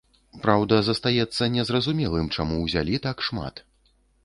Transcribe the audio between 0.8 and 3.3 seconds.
застаецца незразумелым, чаму ўзялі так